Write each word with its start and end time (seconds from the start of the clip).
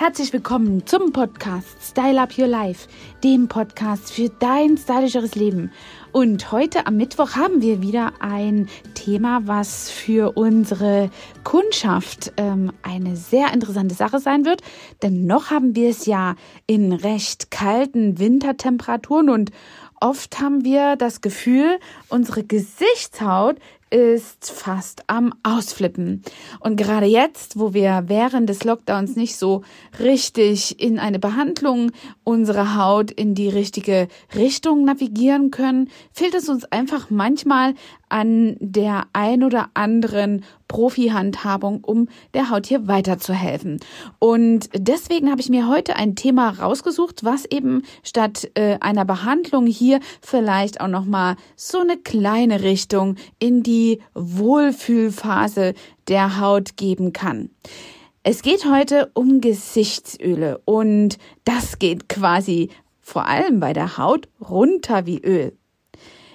Herzlich 0.00 0.32
willkommen 0.32 0.86
zum 0.86 1.12
Podcast 1.12 1.76
Style 1.82 2.22
Up 2.22 2.38
Your 2.38 2.46
Life, 2.46 2.88
dem 3.22 3.48
Podcast 3.48 4.10
für 4.10 4.30
dein 4.30 4.78
stylischeres 4.78 5.34
Leben. 5.34 5.70
Und 6.10 6.50
heute 6.52 6.86
am 6.86 6.96
Mittwoch 6.96 7.36
haben 7.36 7.60
wir 7.60 7.82
wieder 7.82 8.14
ein 8.18 8.70
Thema, 8.94 9.42
was 9.44 9.90
für 9.90 10.38
unsere 10.38 11.10
Kundschaft 11.44 12.32
ähm, 12.38 12.72
eine 12.80 13.14
sehr 13.14 13.52
interessante 13.52 13.94
Sache 13.94 14.20
sein 14.20 14.46
wird. 14.46 14.62
Denn 15.02 15.26
noch 15.26 15.50
haben 15.50 15.76
wir 15.76 15.90
es 15.90 16.06
ja 16.06 16.34
in 16.66 16.94
recht 16.94 17.50
kalten 17.50 18.18
Wintertemperaturen 18.18 19.28
und 19.28 19.50
oft 20.00 20.40
haben 20.40 20.64
wir 20.64 20.96
das 20.96 21.20
Gefühl, 21.20 21.78
unsere 22.08 22.42
Gesichtshaut 22.42 23.58
ist 23.90 24.50
fast 24.50 25.02
am 25.08 25.34
Ausflippen. 25.42 26.22
Und 26.60 26.76
gerade 26.76 27.06
jetzt, 27.06 27.58
wo 27.58 27.74
wir 27.74 28.04
während 28.06 28.48
des 28.48 28.64
Lockdowns 28.64 29.16
nicht 29.16 29.36
so 29.36 29.62
richtig 29.98 30.80
in 30.80 30.98
eine 30.98 31.18
Behandlung 31.18 31.90
unserer 32.24 32.76
Haut 32.76 33.10
in 33.10 33.34
die 33.34 33.48
richtige 33.48 34.08
Richtung 34.34 34.84
navigieren 34.84 35.50
können, 35.50 35.90
fehlt 36.12 36.34
es 36.34 36.48
uns 36.48 36.64
einfach 36.66 37.10
manchmal 37.10 37.74
an 38.10 38.56
der 38.60 39.04
ein 39.12 39.42
oder 39.42 39.70
anderen 39.74 40.44
Profi-Handhabung, 40.68 41.82
um 41.82 42.08
der 42.34 42.50
Haut 42.50 42.66
hier 42.66 42.86
weiterzuhelfen. 42.86 43.80
Und 44.18 44.68
deswegen 44.74 45.30
habe 45.30 45.40
ich 45.40 45.48
mir 45.48 45.68
heute 45.68 45.96
ein 45.96 46.14
Thema 46.14 46.50
rausgesucht, 46.50 47.24
was 47.24 47.44
eben 47.44 47.82
statt 48.02 48.50
äh, 48.54 48.78
einer 48.80 49.04
Behandlung 49.04 49.66
hier 49.66 50.00
vielleicht 50.20 50.80
auch 50.80 50.88
noch 50.88 51.04
mal 51.04 51.36
so 51.56 51.80
eine 51.80 51.96
kleine 51.96 52.62
Richtung 52.62 53.16
in 53.38 53.62
die 53.62 54.00
Wohlfühlphase 54.14 55.74
der 56.08 56.40
Haut 56.40 56.76
geben 56.76 57.12
kann. 57.12 57.50
Es 58.22 58.42
geht 58.42 58.66
heute 58.66 59.10
um 59.14 59.40
Gesichtsöle 59.40 60.60
und 60.66 61.16
das 61.44 61.78
geht 61.78 62.08
quasi 62.10 62.68
vor 63.00 63.26
allem 63.26 63.60
bei 63.60 63.72
der 63.72 63.96
Haut 63.96 64.28
runter 64.40 65.06
wie 65.06 65.20
Öl. 65.20 65.56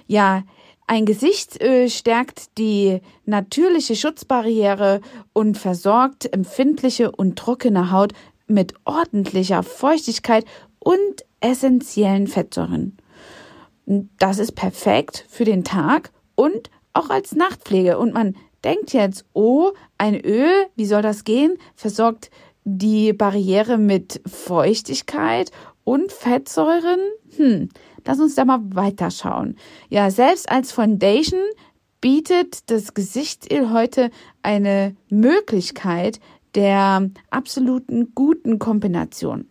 Ja, 0.08 0.42
ein 0.88 1.04
Gesichtsöl 1.04 1.90
stärkt 1.90 2.56
die 2.58 3.00
natürliche 3.24 3.96
Schutzbarriere 3.96 5.00
und 5.32 5.58
versorgt 5.58 6.32
empfindliche 6.32 7.10
und 7.10 7.36
trockene 7.36 7.90
Haut 7.90 8.12
mit 8.46 8.74
ordentlicher 8.84 9.64
Feuchtigkeit 9.64 10.44
und 10.78 11.24
essentiellen 11.40 12.28
Fettsäuren. 12.28 12.96
Das 14.18 14.38
ist 14.38 14.52
perfekt 14.52 15.24
für 15.28 15.44
den 15.44 15.64
Tag 15.64 16.12
und 16.36 16.70
auch 16.92 17.10
als 17.10 17.34
Nachtpflege. 17.34 17.98
Und 17.98 18.14
man 18.14 18.36
denkt 18.62 18.92
jetzt, 18.92 19.24
oh, 19.32 19.72
ein 19.98 20.14
Öl, 20.20 20.66
wie 20.76 20.86
soll 20.86 21.02
das 21.02 21.24
gehen? 21.24 21.56
Versorgt 21.74 22.30
die 22.64 23.12
Barriere 23.12 23.78
mit 23.78 24.20
Feuchtigkeit 24.26 25.50
und 25.84 26.12
Fettsäuren? 26.12 27.00
Hm, 27.36 27.68
Lass 28.06 28.20
uns 28.20 28.36
da 28.36 28.44
mal 28.44 28.60
weiterschauen. 28.70 29.56
Ja, 29.88 30.10
selbst 30.10 30.48
als 30.50 30.72
Foundation 30.72 31.40
bietet 32.00 32.70
das 32.70 32.94
Gesichtsöl 32.94 33.70
heute 33.72 34.10
eine 34.42 34.94
Möglichkeit 35.08 36.20
der 36.54 37.10
absoluten 37.30 38.12
guten 38.14 38.58
Kombination. 38.58 39.48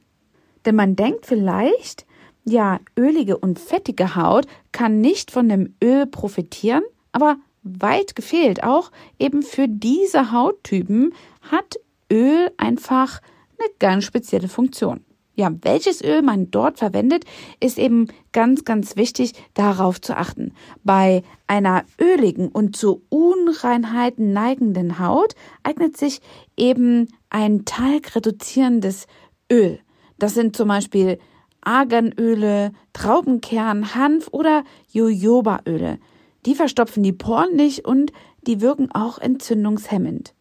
Denn 0.66 0.76
man 0.76 0.96
denkt 0.96 1.26
vielleicht, 1.26 2.06
ja, 2.46 2.80
ölige 2.98 3.38
und 3.38 3.60
fettige 3.60 4.16
Haut 4.16 4.46
kann 4.72 5.02
nicht 5.02 5.32
von 5.32 5.50
dem 5.50 5.76
Öl 5.84 6.06
profitieren, 6.06 6.84
aber 7.12 7.38
weit 7.62 8.16
gefehlt. 8.16 8.64
Auch 8.64 8.92
eben 9.20 9.44
für 9.44 9.68
diese 9.68 10.32
Hauttypen 10.32 11.14
hat 11.42 11.76
Öl 12.12 12.52
einfach 12.58 13.22
eine 13.60 13.70
ganz 13.80 14.06
spezielle 14.06 14.48
Funktion 14.48 15.04
ja, 15.36 15.52
welches 15.62 16.02
Öl 16.02 16.22
man 16.22 16.50
dort 16.50 16.80
verwendet, 16.80 17.26
ist 17.60 17.78
eben 17.78 18.08
ganz, 18.32 18.64
ganz 18.64 18.96
wichtig, 18.96 19.34
darauf 19.54 20.02
zu 20.02 20.18
achten. 20.18 20.54
Bei 20.84 21.24
einer 21.48 21.84
öligen 22.00 22.48
und 22.48 22.76
zu 22.76 23.04
Unreinheiten 23.10 24.34
neigenden 24.34 25.00
Haut 25.00 25.36
eignet 25.64 25.98
sich 25.98 26.22
eben 26.58 27.10
ein 27.30 27.66
talgreduzierendes 27.66 29.08
Öl. 29.52 29.80
Das 30.18 30.34
sind 30.34 30.56
zum 30.56 30.70
Beispiel 30.70 31.20
Arganöle, 31.62 32.72
Traubenkern, 32.94 33.96
Hanf 33.96 34.30
oder 34.32 34.64
Jojobaöle. 34.92 36.00
Die 36.46 36.56
verstopfen 36.56 37.04
die 37.04 37.12
Poren 37.12 37.56
nicht 37.56 37.86
und 37.86 38.14
die 38.46 38.62
wirken 38.62 38.92
auch 38.92 39.18
entzündungshemmend. 39.18 40.34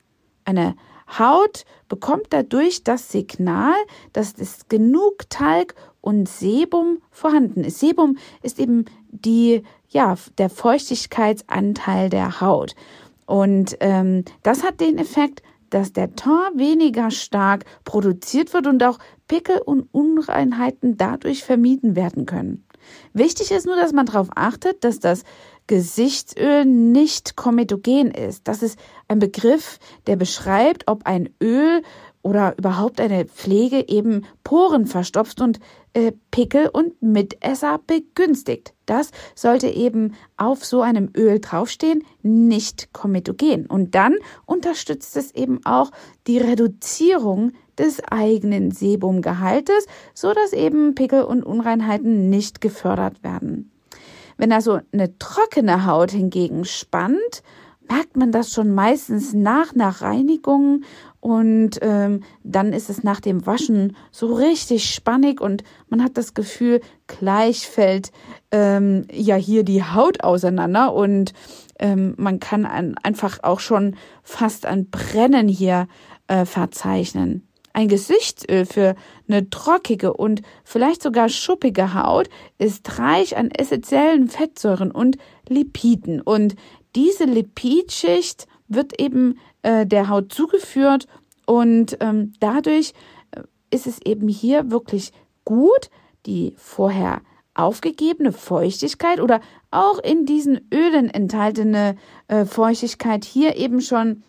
Eine 0.45 0.77
Haut 1.07 1.65
bekommt 1.89 2.27
dadurch 2.31 2.85
das 2.85 3.11
Signal, 3.11 3.75
dass 4.13 4.35
es 4.39 4.69
genug 4.69 5.29
Talg 5.31 5.75
und 6.01 6.29
Sebum 6.29 6.99
vorhanden 7.11 7.65
ist. 7.65 7.81
Sebum 7.81 8.19
ist 8.43 8.59
eben 8.59 8.85
die, 9.11 9.63
ja, 9.89 10.17
der 10.39 10.51
Feuchtigkeitsanteil 10.51 12.11
der 12.11 12.41
Haut. 12.41 12.75
Und 13.27 13.77
ähm, 13.81 14.25
das 14.43 14.65
hat 14.65 14.81
den 14.81 14.99
Effekt, 14.99 15.43
dass 15.71 15.93
der 15.93 16.15
Teint 16.15 16.59
weniger 16.59 17.11
stark 17.11 17.65
produziert 17.85 18.53
wird 18.53 18.67
und 18.67 18.83
auch 18.85 18.99
Pickel 19.27 19.59
und 19.59 19.89
Unreinheiten 19.93 20.97
dadurch 20.97 21.43
vermieden 21.43 21.97
werden 21.97 22.27
können. 22.27 22.65
Wichtig 23.13 23.51
ist 23.51 23.67
nur, 23.67 23.77
dass 23.77 23.93
man 23.93 24.07
darauf 24.07 24.29
achtet, 24.35 24.85
dass 24.85 25.01
das 25.01 25.25
Gesichtsöl 25.67 26.65
nicht 26.65 27.37
kometogen 27.37 28.11
ist. 28.11 28.47
Das 28.49 28.63
ist 28.63 28.79
ein 29.09 29.19
Begriff, 29.19 29.79
der 30.07 30.17
beschreibt, 30.17 30.89
ob 30.89 31.07
ein 31.07 31.31
Öl 31.43 31.83
oder 32.25 32.57
überhaupt 32.57 33.01
eine 33.01 33.27
Pflege 33.27 33.87
eben 33.87 34.25
Poren 34.43 34.87
verstopft 34.87 35.41
und 35.43 35.61
äh, 35.93 36.13
Pickel 36.31 36.69
und 36.73 37.01
Mitesser 37.03 37.79
begünstigt. 37.87 38.73
Das 38.87 39.11
sollte 39.35 39.69
eben 39.69 40.15
auf 40.39 40.65
so 40.65 40.81
einem 40.81 41.11
Öl 41.15 41.39
draufstehen, 41.39 42.03
nicht 42.23 42.93
kometogen. 42.95 43.67
Und 43.67 43.95
dann 43.95 44.17
unterstützt 44.47 45.17
es 45.17 45.35
eben 45.35 45.65
auch 45.67 45.91
die 46.27 46.39
Reduzierung 46.39 47.53
des 47.79 48.03
eigenen 48.05 48.71
Sebumgehaltes, 48.71 49.87
so 50.15 50.33
dass 50.33 50.53
eben 50.53 50.95
Pickel 50.95 51.25
und 51.25 51.45
Unreinheiten 51.45 52.31
nicht 52.31 52.61
gefördert 52.63 53.23
werden. 53.23 53.71
Wenn 54.37 54.53
also 54.53 54.81
eine 54.93 55.19
trockene 55.19 55.87
Haut 55.87 56.11
hingegen 56.11 56.65
spannt, 56.65 57.43
merkt 57.89 58.17
man 58.17 58.33
das 58.33 58.53
schon 58.53 58.75
meistens 58.75 59.35
nach 59.35 59.75
nach 59.75 60.03
Reinigung 60.03 60.83
und 61.21 61.79
ähm, 61.83 62.23
dann 62.43 62.73
ist 62.73 62.91
es 62.91 63.03
nach 63.03 63.21
dem 63.21 63.47
Waschen 63.47 63.97
so 64.11 64.35
richtig 64.35 64.93
spannig 64.93 65.41
und 65.41 65.65
man 65.89 66.03
hat 66.03 66.17
das 66.17 66.35
Gefühl, 66.35 66.81
gleich 67.07 67.67
fällt 67.67 68.13
ähm, 68.51 69.07
ja 69.13 69.37
hier 69.37 69.65
die 69.65 69.83
Haut 69.83 70.23
auseinander 70.23 70.93
und 70.95 71.33
ähm, 71.79 72.15
man 72.17 72.41
kann 72.41 72.67
ein, 72.67 72.97
einfach 73.03 73.39
auch 73.43 73.61
schon 73.61 73.97
fast 74.23 74.67
ein 74.67 74.91
Brennen 74.91 75.49
hier 75.49 75.89
äh, 76.27 76.45
verzeichnen. 76.45 77.49
Ein 77.75 77.89
Gesichtsöl 77.89 78.67
für 78.67 78.95
eine 79.29 79.51
trockige 79.51 80.15
und 80.15 80.43
vielleicht 80.63 81.03
sogar 81.03 81.29
schuppige 81.29 81.93
Haut 81.93 82.31
ist 82.57 83.01
reich 83.01 83.37
an 83.37 83.51
essentiellen 83.51 84.29
Fettsäuren 84.29 84.93
und 84.93 85.19
Lipiden. 85.49 86.21
Und 86.21 86.55
diese 86.95 87.25
Lipidschicht 87.25 88.47
wird 88.69 89.01
eben 89.01 89.41
äh, 89.63 89.87
der 89.87 90.09
Haut 90.09 90.33
zugeführt 90.33 91.09
und 91.47 91.97
ähm, 92.01 92.33
dadurch 92.39 92.93
äh, 93.33 93.43
ist 93.71 93.89
es 93.89 94.01
eben 94.03 94.29
hier 94.29 94.71
wirklich 94.71 95.11
gut, 95.45 95.91
die 96.27 96.55
vorher 96.57 97.23
aufgegebene 97.55 98.33
Feuchtigkeit 98.33 99.21
oder 99.21 99.41
auch 99.73 99.99
in 99.99 100.27
diesen 100.27 100.69
Ölen 100.73 101.11
enthaltene 101.11 101.97
äh, 102.29 102.45
Feuchtigkeit 102.45 103.25
hier 103.25 103.57
eben 103.57 103.81
schon 103.81 104.23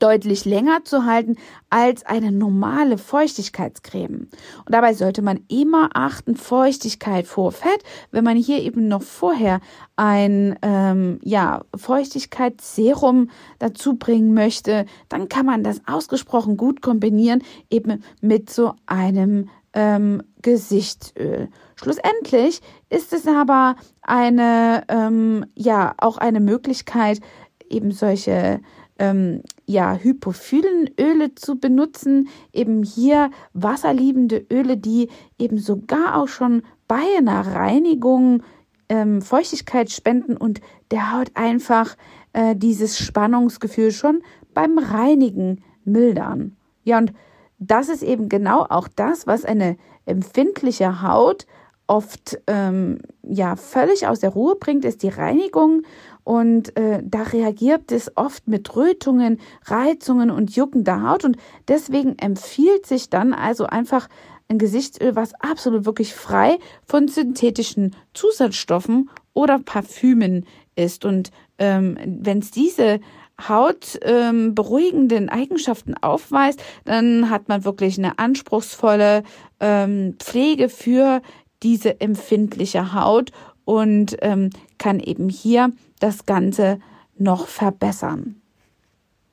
deutlich 0.00 0.44
länger 0.44 0.84
zu 0.84 1.04
halten 1.04 1.36
als 1.68 2.04
eine 2.04 2.32
normale 2.32 2.98
Feuchtigkeitscreme. 2.98 4.28
Und 4.64 4.74
dabei 4.74 4.94
sollte 4.94 5.22
man 5.22 5.40
immer 5.48 5.90
achten, 5.94 6.36
Feuchtigkeit 6.36 7.26
vor 7.26 7.52
Fett. 7.52 7.84
Wenn 8.10 8.24
man 8.24 8.36
hier 8.36 8.60
eben 8.60 8.88
noch 8.88 9.02
vorher 9.02 9.60
ein 9.96 10.58
ähm, 10.62 11.20
ja, 11.22 11.62
Feuchtigkeitsserum 11.76 13.30
dazu 13.58 13.94
bringen 13.94 14.34
möchte, 14.34 14.86
dann 15.08 15.28
kann 15.28 15.46
man 15.46 15.62
das 15.62 15.80
ausgesprochen 15.86 16.56
gut 16.56 16.82
kombinieren, 16.82 17.42
eben 17.70 18.02
mit 18.20 18.50
so 18.50 18.74
einem 18.86 19.48
ähm, 19.72 20.22
Gesichtsöl. 20.42 21.48
Schlussendlich 21.76 22.60
ist 22.88 23.12
es 23.12 23.26
aber 23.26 23.76
eine, 24.02 24.84
ähm, 24.88 25.46
ja, 25.54 25.94
auch 25.98 26.18
eine 26.18 26.40
Möglichkeit, 26.40 27.20
eben 27.68 27.92
solche 27.92 28.60
ähm, 29.00 29.42
ja, 29.64 29.94
hypophilen 29.94 30.90
Öle 31.00 31.34
zu 31.34 31.58
benutzen, 31.58 32.28
eben 32.52 32.82
hier 32.82 33.30
wasserliebende 33.54 34.46
Öle, 34.52 34.76
die 34.76 35.08
eben 35.38 35.58
sogar 35.58 36.16
auch 36.16 36.28
schon 36.28 36.62
bei 36.86 37.02
einer 37.16 37.46
Reinigung 37.46 38.42
ähm, 38.90 39.22
Feuchtigkeit 39.22 39.90
spenden 39.90 40.36
und 40.36 40.60
der 40.90 41.12
Haut 41.12 41.30
einfach 41.34 41.96
äh, 42.34 42.54
dieses 42.54 42.98
Spannungsgefühl 42.98 43.90
schon 43.90 44.22
beim 44.52 44.78
Reinigen 44.78 45.64
mildern. 45.84 46.56
Ja, 46.84 46.98
und 46.98 47.14
das 47.58 47.88
ist 47.88 48.02
eben 48.02 48.28
genau 48.28 48.66
auch 48.68 48.86
das, 48.86 49.26
was 49.26 49.46
eine 49.46 49.78
empfindliche 50.04 51.00
Haut 51.02 51.46
oft 51.90 52.38
ähm, 52.46 53.00
ja 53.22 53.56
völlig 53.56 54.06
aus 54.06 54.20
der 54.20 54.30
Ruhe 54.30 54.54
bringt, 54.54 54.84
ist 54.84 55.02
die 55.02 55.08
Reinigung 55.08 55.82
und 56.22 56.76
äh, 56.76 57.02
da 57.04 57.22
reagiert 57.22 57.90
es 57.90 58.16
oft 58.16 58.46
mit 58.46 58.76
Rötungen, 58.76 59.40
Reizungen 59.64 60.30
und 60.30 60.54
juckender 60.54 61.02
Haut 61.02 61.24
und 61.24 61.36
deswegen 61.66 62.16
empfiehlt 62.16 62.86
sich 62.86 63.10
dann 63.10 63.34
also 63.34 63.66
einfach 63.66 64.08
ein 64.48 64.58
Gesichtsöl, 64.58 65.16
was 65.16 65.34
absolut 65.34 65.84
wirklich 65.84 66.14
frei 66.14 66.58
von 66.84 67.08
synthetischen 67.08 67.96
Zusatzstoffen 68.14 69.10
oder 69.32 69.58
Parfümen 69.58 70.46
ist. 70.76 71.04
Und 71.04 71.32
ähm, 71.58 71.98
wenn 72.04 72.38
es 72.38 72.52
diese 72.52 73.00
hautberuhigenden 73.48 75.24
ähm, 75.24 75.28
Eigenschaften 75.28 75.94
aufweist, 75.94 76.62
dann 76.84 77.30
hat 77.30 77.48
man 77.48 77.64
wirklich 77.64 77.98
eine 77.98 78.18
anspruchsvolle 78.18 79.24
ähm, 79.60 80.16
Pflege 80.18 80.68
für 80.68 81.22
diese 81.62 82.00
empfindliche 82.00 82.94
Haut 82.94 83.32
und 83.64 84.16
ähm, 84.20 84.50
kann 84.78 85.00
eben 85.00 85.28
hier 85.28 85.72
das 85.98 86.26
Ganze 86.26 86.80
noch 87.16 87.46
verbessern. 87.46 88.40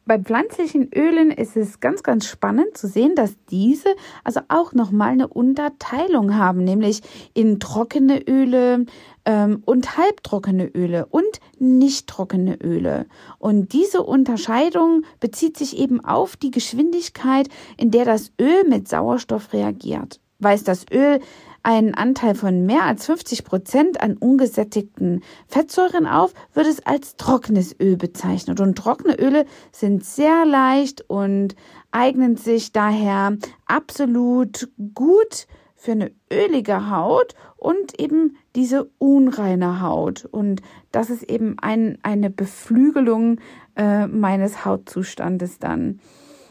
Bei 0.08 0.18
pflanzlichen 0.18 0.90
Ölen 0.96 1.32
ist 1.32 1.58
es 1.58 1.82
ganz, 1.82 2.02
ganz 2.02 2.26
spannend 2.28 2.78
zu 2.78 2.88
sehen, 2.88 3.14
dass 3.16 3.36
diese 3.52 3.90
also 4.24 4.40
auch 4.48 4.72
nochmal 4.72 5.10
eine 5.10 5.28
Unterteilung 5.28 6.38
haben, 6.38 6.64
nämlich 6.64 7.02
in 7.34 7.60
trockene 7.60 8.22
Öle 8.26 8.86
ähm, 9.26 9.62
und 9.66 9.98
halbtrockene 9.98 10.68
Öle 10.68 11.08
und 11.08 11.42
nicht 11.60 12.08
trockene 12.08 12.56
Öle. 12.56 13.06
Und 13.38 13.74
diese 13.74 14.02
Unterscheidung 14.02 15.04
bezieht 15.20 15.58
sich 15.58 15.78
eben 15.78 16.00
auf 16.04 16.38
die 16.38 16.52
Geschwindigkeit, 16.52 17.50
in 17.76 17.92
der 17.92 18.06
das 18.06 18.32
Öl 18.40 18.64
mit 18.66 18.88
Sauerstoff 18.88 19.52
reagiert. 19.52 20.22
Weist 20.40 20.70
das 20.70 20.86
Öl 20.90 21.20
einen 21.68 21.96
Anteil 21.96 22.34
von 22.34 22.66
mehr 22.66 22.86
als 22.86 23.08
50 23.08 23.44
Prozent 23.44 24.02
an 24.02 24.16
ungesättigten 24.16 25.22
Fettsäuren 25.50 26.08
auf, 26.08 26.34
wird 26.54 26.66
es 26.66 26.86
als 26.86 27.18
trockenes 27.18 27.76
Öl 27.78 27.98
bezeichnet. 27.98 28.62
Und 28.62 28.78
trockene 28.78 29.20
Öle 29.20 29.46
sind 29.74 30.06
sehr 30.06 30.46
leicht 30.46 31.04
und 31.10 31.58
eignen 31.92 32.38
sich 32.38 32.72
daher 32.72 33.36
absolut 33.66 34.70
gut 34.94 35.46
für 35.76 35.92
eine 35.92 36.12
ölige 36.32 36.90
Haut 36.90 37.36
und 37.58 38.00
eben 38.00 38.38
diese 38.56 38.90
unreine 38.98 39.82
Haut. 39.82 40.24
Und 40.24 40.62
das 40.94 41.10
ist 41.10 41.24
eben 41.24 41.60
ein, 41.60 41.98
eine 42.02 42.30
Beflügelung 42.30 43.42
äh, 43.76 44.08
meines 44.08 44.64
Hautzustandes 44.64 45.60
dann. 45.60 46.00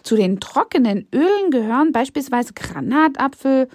Zu 0.02 0.14
den 0.14 0.40
trockenen 0.40 1.08
Ölen 1.10 1.50
gehören 1.50 1.92
beispielsweise 1.92 2.52
Granatapfel, 2.52 3.68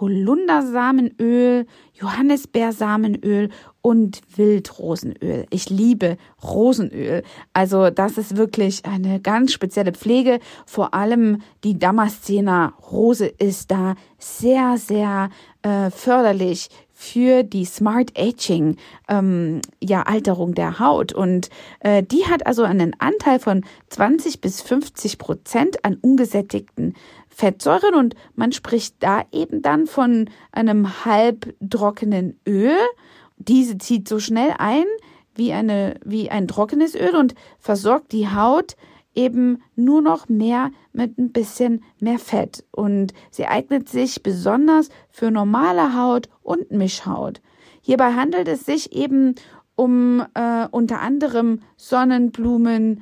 Holundersamenöl, 0.00 1.66
Johannisbeersamenöl 1.94 3.50
und 3.80 4.20
Wildrosenöl. 4.36 5.46
Ich 5.50 5.70
liebe 5.70 6.16
Rosenöl. 6.42 7.22
Also 7.52 7.90
das 7.90 8.18
ist 8.18 8.36
wirklich 8.36 8.84
eine 8.84 9.20
ganz 9.20 9.52
spezielle 9.52 9.92
Pflege. 9.92 10.40
Vor 10.66 10.92
allem 10.92 11.42
die 11.64 11.78
Damaszener 11.78 12.74
Rose 12.90 13.26
ist 13.26 13.70
da 13.70 13.94
sehr, 14.18 14.76
sehr 14.76 15.30
äh, 15.62 15.90
förderlich 15.90 16.68
für 16.98 17.42
die 17.42 17.66
Smart 17.66 18.18
Aging, 18.18 18.76
ähm, 19.06 19.60
ja, 19.82 20.02
Alterung 20.02 20.54
der 20.54 20.78
Haut. 20.78 21.12
Und 21.12 21.50
äh, 21.80 22.02
die 22.02 22.24
hat 22.24 22.46
also 22.46 22.62
einen 22.62 22.98
Anteil 22.98 23.38
von 23.38 23.64
20 23.90 24.40
bis 24.40 24.62
50 24.62 25.18
Prozent 25.18 25.84
an 25.84 25.98
ungesättigten 26.00 26.94
Fettsäuren 27.36 27.94
und 27.94 28.14
man 28.34 28.50
spricht 28.50 28.96
da 29.00 29.22
eben 29.30 29.60
dann 29.60 29.86
von 29.86 30.30
einem 30.52 31.04
halbtrockenen 31.04 32.40
Öl. 32.48 32.78
Diese 33.36 33.76
zieht 33.76 34.08
so 34.08 34.18
schnell 34.18 34.54
ein 34.56 34.86
wie 35.34 35.52
eine, 35.52 36.00
wie 36.02 36.30
ein 36.30 36.48
trockenes 36.48 36.94
Öl 36.94 37.14
und 37.14 37.34
versorgt 37.58 38.12
die 38.12 38.28
Haut 38.28 38.74
eben 39.14 39.62
nur 39.74 40.00
noch 40.00 40.30
mehr 40.30 40.70
mit 40.94 41.18
ein 41.18 41.30
bisschen 41.30 41.84
mehr 42.00 42.18
Fett. 42.18 42.64
Und 42.70 43.12
sie 43.30 43.46
eignet 43.46 43.90
sich 43.90 44.22
besonders 44.22 44.88
für 45.10 45.30
normale 45.30 45.94
Haut 45.94 46.30
und 46.42 46.70
Mischhaut. 46.70 47.42
Hierbei 47.82 48.14
handelt 48.14 48.48
es 48.48 48.64
sich 48.64 48.92
eben 48.92 49.34
um 49.74 50.24
äh, 50.32 50.68
unter 50.70 51.02
anderem 51.02 51.60
Sonnenblumenöl, 51.76 52.96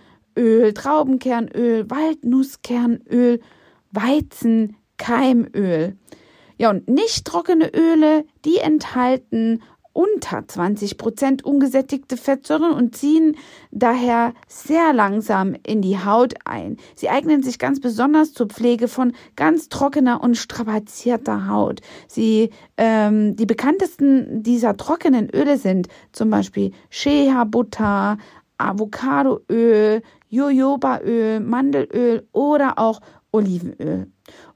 Traubenkernöl, 0.75 1.89
Waldnusskernöl 1.89 3.39
Weizen, 3.95 4.77
Keimöl. 4.97 5.97
Ja, 6.57 6.71
und 6.71 6.89
nicht 6.89 7.25
trockene 7.25 7.73
Öle, 7.75 8.25
die 8.45 8.59
enthalten 8.59 9.61
unter 9.95 10.47
20 10.47 10.99
Prozent 10.99 11.45
ungesättigte 11.45 12.17
Fettsäuren 12.17 12.73
und 12.73 12.97
ziehen 12.97 13.37
daher 13.71 14.35
sehr 14.49 14.93
langsam 14.93 15.55
in 15.65 15.81
die 15.81 15.99
Haut 15.99 16.35
ein. 16.45 16.77
Sie 16.97 17.09
eignen 17.09 17.43
sich 17.43 17.59
ganz 17.59 17.81
besonders 17.81 18.33
zur 18.35 18.49
Pflege 18.49 18.89
von 18.89 19.13
ganz 19.37 19.69
trockener 19.69 20.21
und 20.23 20.37
strapazierter 20.37 21.49
Haut. 21.49 21.81
Sie, 22.09 22.51
ähm, 22.77 23.37
die 23.37 23.47
bekanntesten 23.47 24.43
dieser 24.43 24.77
trockenen 24.77 25.31
Öle 25.31 25.59
sind 25.59 25.87
zum 26.13 26.29
Beispiel 26.29 26.73
Shea 26.91 27.45
Butter, 27.45 28.19
Avocadoöl, 28.59 30.03
Jojobaöl, 30.29 31.39
Mandelöl 31.39 32.27
oder 32.33 32.79
auch 32.81 33.01
Olivenöl. 33.35 34.07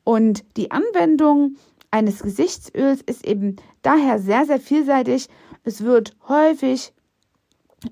Und 0.04 0.44
die 0.56 0.70
Anwendung 0.70 1.56
eines 1.90 2.20
Gesichtsöls 2.20 3.02
ist 3.02 3.26
eben 3.26 3.56
daher 3.82 4.19
sehr, 4.19 4.46
sehr 4.46 4.60
vielseitig. 4.60 5.28
Es 5.64 5.82
wird 5.82 6.16
häufig 6.28 6.92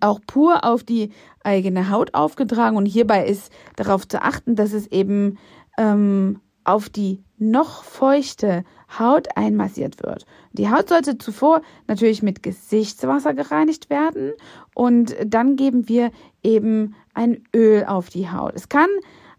auch 0.01 0.21
pur 0.27 0.65
auf 0.65 0.85
die 0.85 1.11
eigene 1.43 1.91
Haut 1.91 2.15
aufgetragen 2.15 2.77
und 2.77 2.87
hierbei 2.87 3.27
ist 3.27 3.53
darauf 3.77 4.07
zu 4.07 4.23
achten, 4.23 4.57
dass 4.57 4.73
es 4.73 4.87
eben 4.89 5.39
ähm, 5.79 6.41
auf 6.65 6.89
die 6.89 7.23
noch 7.39 7.85
feuchte 7.85 8.65
Haut 8.99 9.29
einmassiert 9.37 10.03
wird. 10.03 10.27
Die 10.53 10.71
Haut 10.71 10.89
sollte 10.89 11.19
zuvor 11.19 11.63
natürlich 11.87 12.23
mit 12.23 12.43
Gesichtswasser 12.43 13.35
gereinigt 13.35 13.91
werden 13.91 14.33
und 14.75 15.15
dann 15.25 15.57
geben 15.57 15.89
wir 15.89 16.11
eben 16.43 16.95
ein 17.15 17.45
Öl 17.55 17.85
auf 17.85 18.09
die 18.09 18.31
Haut. 18.31 18.55
Es 18.55 18.69
kann 18.69 18.89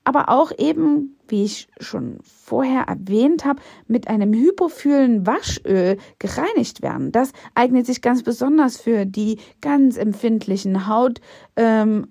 aber 0.08 0.30
auch 0.30 0.52
eben 0.58 1.18
wie 1.30 1.44
ich 1.44 1.68
schon 1.80 2.18
vorher 2.24 2.84
erwähnt 2.84 3.46
habe, 3.46 3.62
mit 3.88 4.08
einem 4.08 4.34
hypophilen 4.34 5.26
Waschöl 5.26 5.98
gereinigt 6.20 6.82
werden. 6.82 7.12
Das 7.12 7.32
eignet 7.56 7.86
sich 7.86 8.02
ganz 8.02 8.24
besonders 8.24 8.78
für 8.78 9.06
die 9.06 9.40
ganz 9.62 9.98
empfindlichen 9.98 10.88
Hauttypen, 10.88 11.22
ähm, 11.58 12.08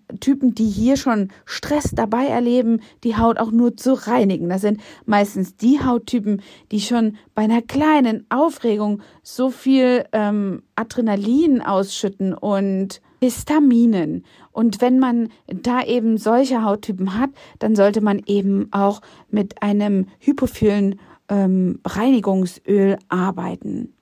die 0.55 0.69
hier 0.69 0.97
schon 0.97 1.31
Stress 1.45 1.93
dabei 1.95 2.27
erleben, 2.27 2.81
die 3.05 3.17
Haut 3.17 3.39
auch 3.39 3.51
nur 3.51 3.77
zu 3.77 3.95
reinigen. 3.95 4.49
Das 4.49 4.63
sind 4.63 4.81
meistens 5.05 5.57
die 5.57 5.81
Hauttypen, 5.83 6.43
die 6.73 6.81
schon 6.81 7.17
bei 7.35 7.43
einer 7.43 7.63
kleinen 7.63 8.27
Aufregung 8.29 9.03
so 9.23 9.51
viel 9.51 10.05
ähm, 10.13 10.63
Adrenalin 10.75 11.63
ausschütten 11.63 12.35
und 12.35 13.01
Histaminen. 13.21 14.25
Und 14.53 14.81
wenn 14.81 14.99
man 14.99 15.29
da 15.47 15.83
eben 15.83 16.19
solche 16.19 16.63
Hauttypen 16.63 17.19
hat, 17.19 17.31
dann 17.59 17.77
sollte 17.77 18.01
man 18.01 18.23
eben 18.27 18.69
auch 18.73 19.01
mit 19.31 19.63
einem 19.63 20.07
hypophilen 20.19 21.01
ähm, 21.29 21.81
Reinigungsöl 21.85 22.99
arbeiten. 23.09 23.93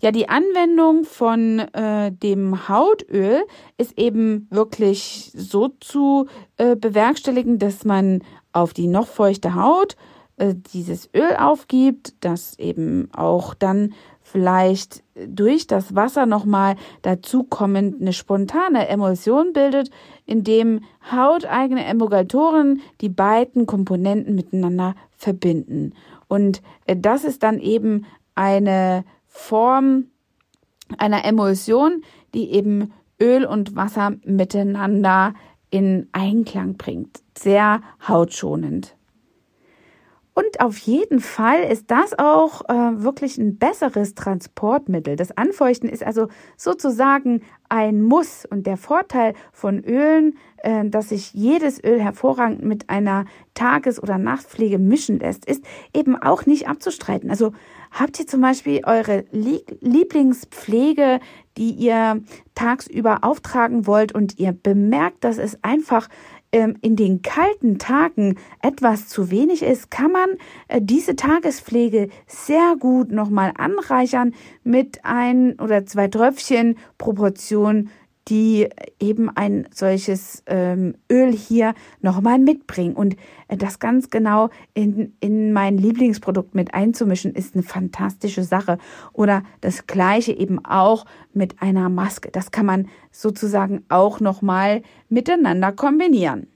Ja, 0.00 0.12
die 0.12 0.28
Anwendung 0.28 1.04
von 1.04 1.58
äh, 1.58 2.10
dem 2.10 2.68
Hautöl 2.68 3.42
ist 3.76 3.98
eben 3.98 4.46
wirklich 4.50 5.30
so 5.34 5.68
zu 5.80 6.26
äh, 6.56 6.74
bewerkstelligen, 6.74 7.58
dass 7.58 7.84
man 7.84 8.22
auf 8.52 8.72
die 8.72 8.86
noch 8.86 9.06
feuchte 9.06 9.54
Haut 9.54 9.96
äh, 10.40 10.54
dieses 10.72 11.10
Öl 11.14 11.36
aufgibt, 11.38 12.14
das 12.20 12.58
eben 12.58 13.10
auch 13.12 13.52
dann 13.52 13.92
vielleicht 14.22 15.02
durch 15.14 15.66
das 15.66 15.94
Wasser 15.94 16.24
nochmal 16.24 16.76
dazukommend 17.02 18.00
eine 18.00 18.14
spontane 18.14 18.88
Emulsion 18.88 19.52
bildet, 19.52 19.90
indem 20.24 20.80
hauteigene 21.12 21.84
Emulgatoren 21.84 22.80
die 23.02 23.10
beiden 23.10 23.66
Komponenten 23.66 24.34
miteinander 24.34 24.94
verbinden. 25.10 25.92
Und 26.26 26.62
äh, 26.86 26.96
das 26.96 27.24
ist 27.24 27.42
dann 27.42 27.58
eben 27.58 28.06
eine 28.34 29.04
Form 29.26 30.06
einer 30.96 31.24
Emulsion, 31.26 32.02
die 32.32 32.50
eben 32.52 32.94
Öl 33.20 33.44
und 33.44 33.76
Wasser 33.76 34.12
miteinander 34.24 35.34
in 35.70 36.08
Einklang 36.12 36.78
bringt. 36.78 37.20
Sehr 37.36 37.82
hautschonend. 38.08 38.96
Und 40.40 40.60
auf 40.60 40.78
jeden 40.78 41.20
Fall 41.20 41.64
ist 41.64 41.90
das 41.90 42.18
auch 42.18 42.62
äh, 42.70 42.72
wirklich 42.72 43.36
ein 43.36 43.58
besseres 43.58 44.14
Transportmittel. 44.14 45.14
Das 45.14 45.36
Anfeuchten 45.36 45.86
ist 45.86 46.02
also 46.02 46.28
sozusagen 46.56 47.42
ein 47.68 48.00
Muss. 48.00 48.46
Und 48.46 48.66
der 48.66 48.78
Vorteil 48.78 49.34
von 49.52 49.84
Ölen, 49.84 50.38
äh, 50.62 50.88
dass 50.88 51.10
sich 51.10 51.34
jedes 51.34 51.84
Öl 51.84 52.00
hervorragend 52.00 52.62
mit 52.62 52.88
einer 52.88 53.26
Tages- 53.52 54.02
oder 54.02 54.16
Nachtpflege 54.16 54.78
mischen 54.78 55.18
lässt, 55.18 55.44
ist 55.44 55.62
eben 55.92 56.16
auch 56.16 56.46
nicht 56.46 56.68
abzustreiten. 56.68 57.28
Also 57.28 57.52
habt 57.90 58.18
ihr 58.18 58.26
zum 58.26 58.40
Beispiel 58.40 58.80
eure 58.86 59.26
Lieblingspflege, 59.32 61.20
die 61.58 61.72
ihr 61.72 62.22
tagsüber 62.54 63.24
auftragen 63.24 63.86
wollt 63.86 64.14
und 64.14 64.38
ihr 64.38 64.52
bemerkt, 64.52 65.22
dass 65.22 65.36
es 65.36 65.62
einfach 65.62 66.08
ähm, 66.52 66.76
in 66.80 66.96
den 66.96 67.22
kalten 67.22 67.78
Tagen 67.78 68.36
etwas 68.62 69.08
zu 69.08 69.30
wenig 69.30 69.62
ist, 69.62 69.90
kann 69.90 70.12
man 70.12 70.30
äh, 70.68 70.80
diese 70.82 71.16
Tagespflege 71.16 72.08
sehr 72.26 72.76
gut 72.78 73.12
nochmal 73.12 73.52
anreichern 73.56 74.34
mit 74.64 75.04
ein 75.04 75.58
oder 75.60 75.86
zwei 75.86 76.08
Tröpfchen 76.08 76.76
Proportion 76.98 77.90
die 78.28 78.68
eben 79.00 79.28
ein 79.34 79.66
solches 79.72 80.42
ähm, 80.46 80.94
Öl 81.10 81.32
hier 81.32 81.74
nochmal 82.00 82.38
mitbringen. 82.38 82.94
Und 82.94 83.16
äh, 83.48 83.56
das 83.56 83.78
ganz 83.78 84.10
genau 84.10 84.50
in, 84.74 85.14
in 85.20 85.52
mein 85.52 85.78
Lieblingsprodukt 85.78 86.54
mit 86.54 86.74
einzumischen, 86.74 87.34
ist 87.34 87.54
eine 87.54 87.62
fantastische 87.62 88.44
Sache. 88.44 88.78
Oder 89.12 89.42
das 89.60 89.86
gleiche 89.86 90.32
eben 90.32 90.64
auch 90.64 91.06
mit 91.32 91.62
einer 91.62 91.88
Maske. 91.88 92.30
Das 92.30 92.50
kann 92.50 92.66
man 92.66 92.88
sozusagen 93.10 93.84
auch 93.88 94.20
nochmal 94.20 94.82
miteinander 95.08 95.72
kombinieren. 95.72 96.46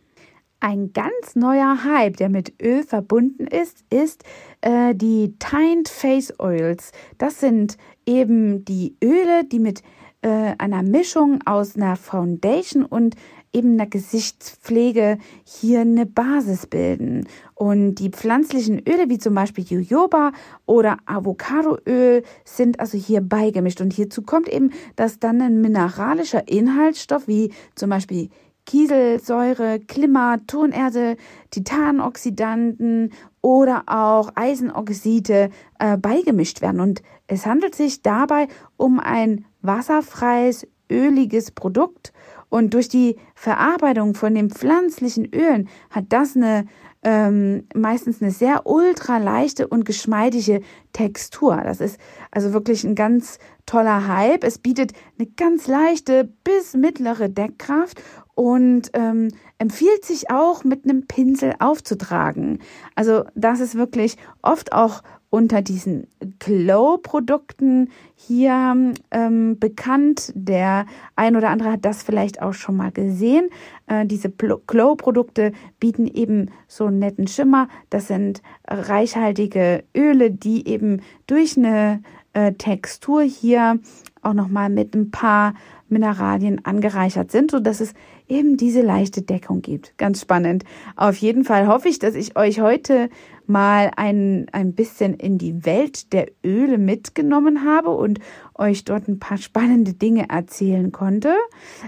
Ein 0.60 0.94
ganz 0.94 1.34
neuer 1.34 1.84
Hype, 1.84 2.16
der 2.16 2.30
mit 2.30 2.54
Öl 2.62 2.84
verbunden 2.84 3.46
ist, 3.46 3.84
ist 3.90 4.24
äh, 4.62 4.94
die 4.94 5.34
Tined 5.38 5.90
Face 5.90 6.32
Oils. 6.40 6.92
Das 7.18 7.40
sind 7.40 7.76
eben 8.06 8.64
die 8.64 8.96
Öle, 9.02 9.44
die 9.44 9.58
mit 9.58 9.82
äh, 10.24 10.54
einer 10.56 10.82
Mischung 10.82 11.40
aus 11.44 11.76
einer 11.76 11.96
Foundation 11.96 12.84
und 12.84 13.14
eben 13.52 13.74
einer 13.74 13.86
Gesichtspflege 13.86 15.18
hier 15.44 15.82
eine 15.82 16.06
Basis 16.06 16.66
bilden. 16.66 17.28
Und 17.54 17.96
die 17.96 18.08
pflanzlichen 18.08 18.80
Öle, 18.88 19.10
wie 19.10 19.18
zum 19.18 19.34
Beispiel 19.34 19.64
Jojoba 19.64 20.32
oder 20.64 20.96
Avocadoöl, 21.04 22.22
sind 22.44 22.80
also 22.80 22.96
hier 22.96 23.20
beigemischt. 23.20 23.82
Und 23.82 23.92
hierzu 23.92 24.22
kommt 24.22 24.48
eben, 24.48 24.70
dass 24.96 25.18
dann 25.18 25.42
ein 25.42 25.60
mineralischer 25.60 26.48
Inhaltsstoff, 26.48 27.28
wie 27.28 27.52
zum 27.74 27.90
Beispiel 27.90 28.30
Kieselsäure, 28.64 29.78
Klimmer, 29.78 30.38
Tonerde, 30.46 31.16
Titanoxidanten 31.50 33.12
oder 33.44 33.82
auch 33.88 34.30
Eisenoxide 34.36 35.50
äh, 35.78 35.98
beigemischt 35.98 36.62
werden. 36.62 36.80
Und 36.80 37.02
es 37.26 37.44
handelt 37.44 37.74
sich 37.74 38.00
dabei 38.00 38.48
um 38.78 38.98
ein 38.98 39.44
wasserfreies, 39.60 40.66
öliges 40.90 41.50
Produkt. 41.50 42.14
Und 42.54 42.72
durch 42.72 42.88
die 42.88 43.16
Verarbeitung 43.34 44.14
von 44.14 44.32
den 44.32 44.48
pflanzlichen 44.48 45.24
Ölen 45.34 45.68
hat 45.90 46.04
das 46.10 46.36
eine 46.36 46.66
ähm, 47.02 47.66
meistens 47.74 48.22
eine 48.22 48.30
sehr 48.30 48.64
ultra 48.64 49.18
leichte 49.18 49.66
und 49.66 49.84
geschmeidige 49.84 50.60
Textur. 50.92 51.60
Das 51.64 51.80
ist 51.80 51.98
also 52.30 52.52
wirklich 52.52 52.84
ein 52.84 52.94
ganz 52.94 53.40
toller 53.66 54.06
Hype. 54.06 54.44
Es 54.44 54.58
bietet 54.58 54.92
eine 55.18 55.28
ganz 55.30 55.66
leichte 55.66 56.32
bis 56.44 56.74
mittlere 56.74 57.28
Deckkraft 57.28 58.00
und 58.36 58.88
ähm, 58.92 59.32
empfiehlt 59.58 60.04
sich 60.04 60.30
auch 60.30 60.62
mit 60.62 60.84
einem 60.84 61.08
Pinsel 61.08 61.54
aufzutragen. 61.58 62.60
Also 62.94 63.24
das 63.34 63.58
ist 63.58 63.74
wirklich 63.74 64.16
oft 64.42 64.72
auch 64.72 65.02
unter 65.34 65.62
diesen 65.62 66.06
Glow-Produkten 66.38 67.90
hier 68.14 68.94
ähm, 69.10 69.58
bekannt. 69.58 70.30
Der 70.36 70.86
ein 71.16 71.34
oder 71.34 71.50
andere 71.50 71.72
hat 71.72 71.84
das 71.84 72.04
vielleicht 72.04 72.40
auch 72.40 72.52
schon 72.54 72.76
mal 72.76 72.92
gesehen. 72.92 73.48
Äh, 73.88 74.06
diese 74.06 74.30
Glow-Produkte 74.30 75.50
bieten 75.80 76.06
eben 76.06 76.52
so 76.68 76.84
einen 76.86 77.00
netten 77.00 77.26
Schimmer. 77.26 77.66
Das 77.90 78.06
sind 78.06 78.42
reichhaltige 78.68 79.82
Öle, 79.92 80.30
die 80.30 80.68
eben 80.68 81.02
durch 81.26 81.58
eine 81.58 82.00
äh, 82.32 82.52
Textur 82.52 83.22
hier 83.22 83.80
auch 84.22 84.34
nochmal 84.34 84.70
mit 84.70 84.94
ein 84.94 85.10
paar 85.10 85.54
Mineralien 85.88 86.64
angereichert 86.64 87.32
sind, 87.32 87.50
so 87.50 87.58
dass 87.58 87.80
es 87.80 87.92
eben 88.28 88.56
diese 88.56 88.82
leichte 88.82 89.22
Deckung 89.22 89.62
gibt. 89.62 89.96
Ganz 89.98 90.20
spannend. 90.20 90.64
Auf 90.96 91.16
jeden 91.16 91.44
Fall 91.44 91.66
hoffe 91.66 91.88
ich, 91.88 91.98
dass 91.98 92.14
ich 92.14 92.36
euch 92.36 92.60
heute 92.60 93.08
mal 93.46 93.90
ein, 93.96 94.46
ein 94.52 94.74
bisschen 94.74 95.14
in 95.14 95.38
die 95.38 95.66
Welt 95.66 96.12
der 96.12 96.28
Öle 96.44 96.78
mitgenommen 96.78 97.64
habe 97.64 97.90
und 97.90 98.20
euch 98.54 98.84
dort 98.84 99.08
ein 99.08 99.18
paar 99.18 99.38
spannende 99.38 99.92
Dinge 99.92 100.28
erzählen 100.30 100.92
konnte. 100.92 101.34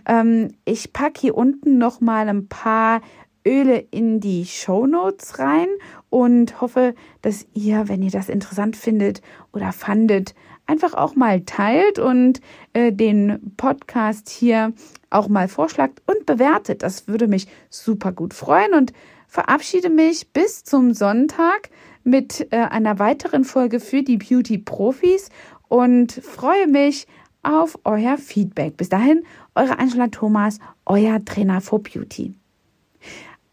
Ähm, 0.07 0.53
ich 0.65 0.93
packe 0.93 1.21
hier 1.21 1.37
unten 1.37 1.79
noch 1.79 2.01
mal 2.01 2.29
ein 2.29 2.49
paar 2.49 3.01
Öle 3.47 3.79
in 3.79 4.21
die 4.21 4.45
Show 4.45 4.87
Notes 4.87 5.39
rein 5.39 5.69
und 6.11 6.61
hoffe, 6.61 6.95
dass 7.23 7.47
ihr, 7.55 7.89
wenn 7.89 8.03
ihr 8.03 8.11
das 8.11 8.29
interessant 8.29 8.77
findet 8.77 9.23
oder 9.53 9.73
fandet, 9.73 10.35
einfach 10.67 10.95
auch 10.95 11.15
mal 11.15 11.43
teilt 11.43 11.99
und 11.99 12.41
äh, 12.73 12.93
den 12.93 13.55
Podcast 13.57 14.29
hier 14.29 14.73
auch 15.11 15.29
mal 15.29 15.49
vorschlagt 15.49 16.03
und 16.07 16.27
bewertet. 16.27 16.83
Das 16.83 17.09
würde 17.09 17.29
mich 17.29 17.47
super 17.71 18.13
gut 18.13 18.35
freuen 18.35 18.75
und 18.75 18.93
verabschiede 19.29 19.91
mich 19.91 20.33
bis 20.33 20.65
zum 20.65 20.93
Sonntag 20.93 21.71
mit 22.05 22.53
äh, 22.53 22.57
einer 22.59 22.99
weiteren 22.99 23.45
Folge 23.45 23.81
für 23.81 24.03
die 24.03 24.17
Beauty 24.17 24.59
Profis 24.59 25.31
und 25.69 26.13
freue 26.13 26.67
mich 26.67 27.07
auf 27.43 27.79
euer 27.85 28.19
Feedback. 28.19 28.77
Bis 28.77 28.89
dahin, 28.89 29.25
eure 29.55 29.79
Angela 29.79 30.09
Thomas, 30.09 30.59
euer 30.85 31.25
Trainer 31.25 31.61
for 31.61 31.83
Beauty. 31.83 32.35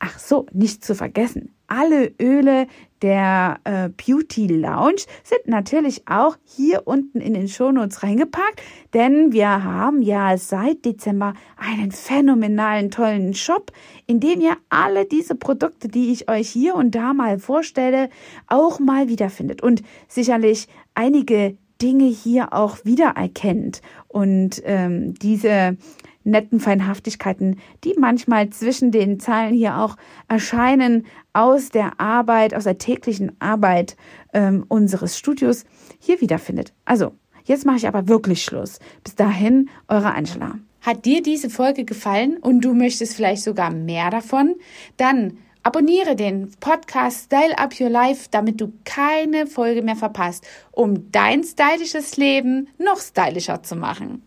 Ach 0.05 0.19
so, 0.19 0.47
nicht 0.51 0.83
zu 0.83 0.95
vergessen, 0.95 1.53
alle 1.67 2.11
Öle 2.21 2.67
der 3.01 3.57
äh, 3.63 3.87
Beauty 3.87 4.47
Lounge 4.47 5.03
sind 5.23 5.47
natürlich 5.47 6.05
auch 6.09 6.35
hier 6.43 6.81
unten 6.85 7.21
in 7.21 7.33
den 7.33 7.47
Shownotes 7.47 8.03
reingepackt, 8.03 8.61
denn 8.93 9.31
wir 9.31 9.63
haben 9.63 10.01
ja 10.01 10.35
seit 10.37 10.83
Dezember 10.83 11.35
einen 11.55 11.93
phänomenalen 11.93 12.91
tollen 12.91 13.33
Shop, 13.33 13.71
in 14.05 14.19
dem 14.19 14.41
ihr 14.41 14.57
alle 14.67 15.05
diese 15.05 15.35
Produkte, 15.35 15.87
die 15.87 16.11
ich 16.11 16.29
euch 16.29 16.49
hier 16.49 16.75
und 16.75 16.95
da 16.95 17.13
mal 17.13 17.39
vorstelle, 17.39 18.09
auch 18.47 18.81
mal 18.81 19.07
wiederfindet 19.07 19.63
und 19.63 19.83
sicherlich 20.09 20.67
einige 20.95 21.55
Dinge 21.81 22.07
hier 22.07 22.51
auch 22.51 22.79
wiedererkennt. 22.83 23.81
Und 24.09 24.61
ähm, 24.65 25.13
diese 25.13 25.77
netten 26.23 26.59
Feinhaftigkeiten, 26.59 27.59
die 27.83 27.95
manchmal 27.97 28.49
zwischen 28.49 28.91
den 28.91 29.19
Zeilen 29.19 29.53
hier 29.53 29.77
auch 29.77 29.97
erscheinen 30.27 31.05
aus 31.33 31.69
der 31.69 31.99
Arbeit, 31.99 32.53
aus 32.53 32.63
der 32.63 32.77
täglichen 32.77 33.35
Arbeit 33.39 33.95
ähm, 34.33 34.65
unseres 34.67 35.17
Studios 35.17 35.65
hier 35.99 36.21
wiederfindet. 36.21 36.73
Also, 36.85 37.13
jetzt 37.43 37.65
mache 37.65 37.77
ich 37.77 37.87
aber 37.87 38.07
wirklich 38.07 38.43
Schluss. 38.43 38.79
Bis 39.03 39.15
dahin, 39.15 39.69
eure 39.87 40.13
Angela. 40.13 40.59
Hat 40.81 41.05
dir 41.05 41.21
diese 41.21 41.49
Folge 41.49 41.85
gefallen 41.85 42.37
und 42.37 42.61
du 42.61 42.73
möchtest 42.73 43.15
vielleicht 43.15 43.43
sogar 43.43 43.71
mehr 43.71 44.09
davon? 44.09 44.55
Dann 44.97 45.37
abonniere 45.63 46.15
den 46.15 46.51
Podcast 46.59 47.25
Style 47.25 47.57
Up 47.57 47.79
Your 47.79 47.89
Life, 47.89 48.27
damit 48.31 48.59
du 48.59 48.73
keine 48.83 49.47
Folge 49.47 49.81
mehr 49.81 49.95
verpasst, 49.95 50.45
um 50.71 51.09
dein 51.11 51.43
stylisches 51.43 52.17
Leben 52.17 52.67
noch 52.77 52.99
stylischer 52.99 53.63
zu 53.63 53.77
machen. 53.77 54.23